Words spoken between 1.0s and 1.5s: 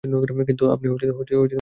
মুসলিম।